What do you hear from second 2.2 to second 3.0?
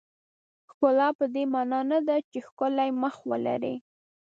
چې ښکلی